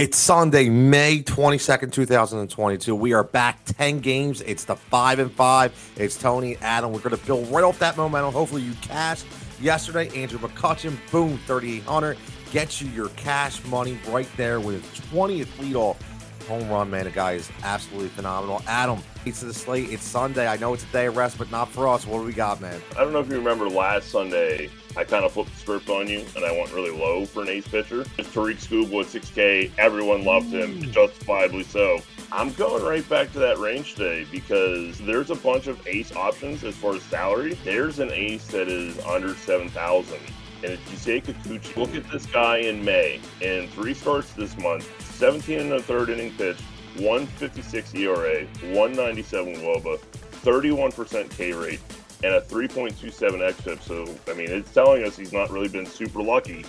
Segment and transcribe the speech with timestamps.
[0.00, 2.96] It's Sunday, May 22nd, 2022.
[2.96, 4.40] We are back 10 games.
[4.40, 5.92] It's the 5 and 5.
[5.96, 6.90] It's Tony Adam.
[6.90, 8.32] We're going to build right off that momentum.
[8.32, 9.24] Hopefully you cash
[9.60, 10.08] yesterday.
[10.18, 12.16] Andrew McCutchen, boom, 3800
[12.50, 15.96] gets you your cash money right there with his 20th leadoff
[16.44, 17.04] home run, man.
[17.04, 18.62] The guy is absolutely phenomenal.
[18.66, 19.90] Adam, it's the slate.
[19.90, 20.46] It's Sunday.
[20.46, 22.06] I know it's a day of rest, but not for us.
[22.06, 22.80] What do we got, man?
[22.96, 26.08] I don't know if you remember last Sunday, I kind of flipped the script on
[26.08, 28.04] you, and I went really low for an ace pitcher.
[28.18, 29.70] It's Tarik Skubal at 6K.
[29.78, 30.90] Everyone loved him, hmm.
[30.90, 32.00] justifiably so.
[32.32, 36.62] I'm going right back to that range today because there's a bunch of ace options
[36.64, 37.54] as far as salary.
[37.64, 40.18] There's an ace that is under 7,000
[40.62, 41.76] and if it's Yusei Kikuchi.
[41.76, 43.20] Look at this guy in May.
[43.40, 46.60] In three starts this month, 17 and a third inning pitch,
[46.96, 49.98] 156 ERA, 197 WOBA,
[50.42, 51.80] 31% K rate,
[52.22, 53.12] and a 3.27
[53.54, 53.80] xFIP.
[53.82, 56.64] So, I mean, it's telling us he's not really been super lucky.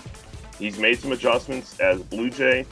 [0.58, 2.66] He's made some adjustments as Blue Jay.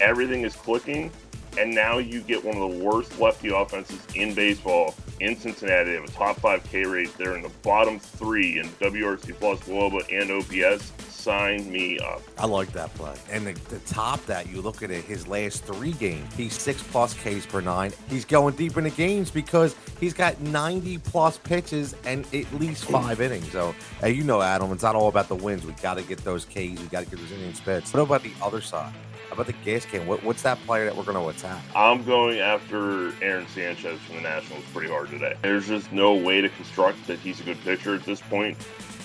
[0.00, 1.10] Everything is clicking.
[1.58, 5.90] And now you get one of the worst lefty offenses in baseball in Cincinnati.
[5.90, 7.16] They have a top five K rate.
[7.16, 10.92] They're in the bottom three in WRC plus WOBA and OPS
[11.26, 12.22] sign me up.
[12.38, 13.14] I like that play.
[13.32, 16.80] And the, the top that you look at it, his last three games, he's six
[16.84, 17.92] plus Ks per nine.
[18.08, 23.20] He's going deep into games because he's got 90 plus pitches and at least five
[23.20, 23.50] innings.
[23.50, 25.66] So, hey, you know, Adam, it's not all about the wins.
[25.66, 26.54] We got to get those Ks.
[26.54, 27.92] We got to get those innings pitched.
[27.92, 28.92] What about the other side?
[29.30, 30.06] About the gas can?
[30.06, 31.62] What, what's that player that we're going to attack?
[31.74, 35.34] I'm going after Aaron Sanchez from the Nationals pretty hard today.
[35.42, 38.56] There's just no way to construct that he's a good pitcher at this point.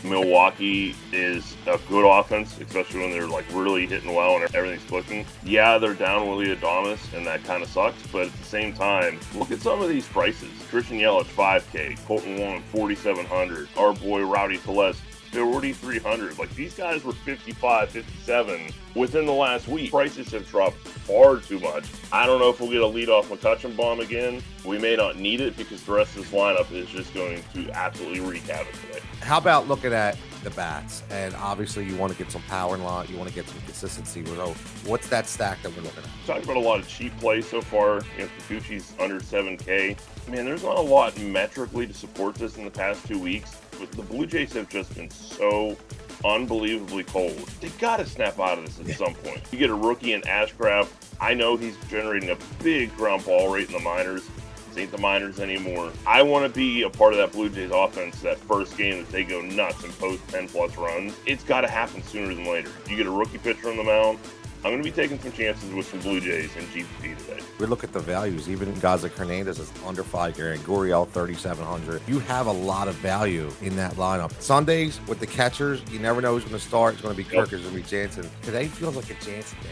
[0.03, 5.25] Milwaukee is a good offense, especially when they're like really hitting well and everything's clicking.
[5.43, 8.01] Yeah, they're down Willy Adames, and that kind of sucks.
[8.07, 10.49] But at the same time, look at some of these prices.
[10.69, 14.99] Christian Yelich 5K, Kolten Wong 4,700, our boy Rowdy Tellez
[15.31, 16.37] 4,300.
[16.37, 19.91] Like these guys were 55, 57 within the last week.
[19.91, 21.85] Prices have dropped far too much.
[22.11, 24.41] I don't know if we'll get a leadoff McCutchen bomb again.
[24.65, 27.69] We may not need it because the rest of this lineup is just going to
[27.71, 28.99] absolutely wreak havoc today.
[29.21, 31.03] How about looking at the bats?
[31.09, 33.07] And obviously, you want to get some power in line.
[33.09, 34.25] You want to get some consistency.
[34.25, 34.53] So,
[34.85, 36.09] what's that stack that we're looking at?
[36.25, 38.01] Talking about a lot of cheap plays so far.
[38.17, 39.97] You know, Kikuchi's under 7K.
[40.29, 43.91] Man, there's not a lot metrically to support this in the past two weeks But
[43.91, 45.77] the Blue Jays have just been so
[46.23, 47.37] unbelievably cold.
[47.59, 48.95] They got to snap out of this at yeah.
[48.95, 49.41] some point.
[49.51, 50.89] You get a rookie in Ashcraft.
[51.19, 54.27] I know he's generating a big ground ball rate in the minors.
[54.77, 55.91] Ain't the minors anymore.
[56.05, 59.11] I want to be a part of that Blue Jays offense that first game that
[59.11, 61.13] they go nuts and post 10 plus runs.
[61.25, 62.71] It's got to happen sooner than later.
[62.87, 64.19] You get a rookie pitcher on the mound.
[64.63, 67.39] I'm going to be taking some chances with some Blue Jays and GPP today.
[67.57, 68.47] We look at the values.
[68.47, 71.99] Even like Hernandez is under five here, and Gurriel 3,700.
[72.07, 74.39] You have a lot of value in that lineup.
[74.39, 76.93] Sundays with the catchers, you never know who's going to start.
[76.93, 77.53] It's going to be Kirk, yep.
[77.53, 78.29] it's going to be Jansen.
[78.43, 79.69] Today feels like a Jansen day,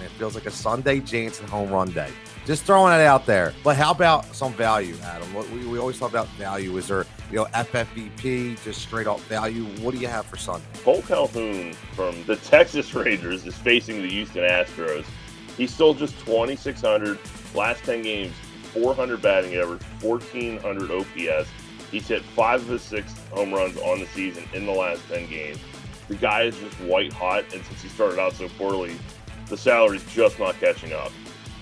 [0.00, 2.10] and it feels like a Sunday Jansen home run day.
[2.46, 3.52] Just throwing it out there.
[3.62, 5.34] But how about some value, Adam?
[5.34, 6.76] We, we always talk about value.
[6.78, 9.64] Is there, you know, FFVP, just straight up value?
[9.82, 10.66] What do you have for Sunday?
[10.82, 15.04] Cole Calhoun from the Texas Rangers is facing the Houston Astros.
[15.56, 17.18] He's still just 2,600.
[17.54, 18.34] Last 10 games,
[18.72, 21.48] 400 batting average, 1,400 OPS.
[21.90, 25.28] He's hit five of his six home runs on the season in the last 10
[25.28, 25.58] games.
[26.08, 28.96] The guy is just white hot, and since he started out so poorly,
[29.50, 31.12] the salary's just not catching up.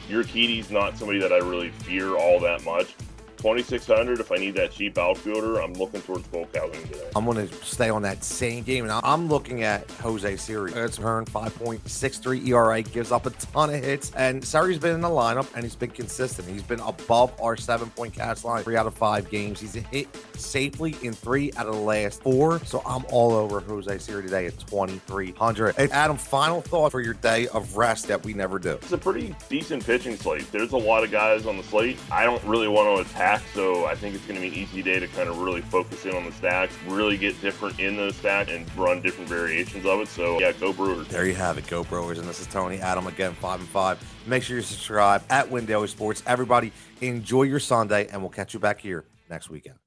[0.08, 2.94] Urquidy's not somebody that I really fear all that much.
[3.38, 5.60] 2600 if I need that cheap outfielder.
[5.60, 7.08] I'm looking towards Cole Calhoun today.
[7.14, 10.72] I'm going to stay on that same game, and I'm looking at Jose Siri.
[10.72, 15.08] It's earned 5.63 ERA, gives up a ton of hits, and Siri's been in the
[15.08, 16.48] lineup, and he's been consistent.
[16.48, 19.60] He's been above our seven-point catch line three out of five games.
[19.60, 23.98] He's hit safely in three out of the last four, so I'm all over Jose
[23.98, 25.76] Siri today at 2300.
[25.76, 28.72] Hey, Adam, final thought for your day of rest that we never do.
[28.72, 30.50] It's a pretty decent pitching slate.
[30.50, 31.98] There's a lot of guys on the slate.
[32.10, 34.82] I don't really want to attack So I think it's going to be an easy
[34.82, 38.16] day to kind of really focus in on the stacks, really get different in those
[38.16, 40.08] stacks, and run different variations of it.
[40.08, 41.08] So yeah, go Brewers.
[41.08, 41.66] There you have it.
[41.66, 42.18] Go Brewers.
[42.18, 43.98] And this is Tony Adam again, five and five.
[44.26, 46.22] Make sure you subscribe at Win Sports.
[46.26, 49.76] Everybody, enjoy your Sunday, and we'll catch you back here next weekend.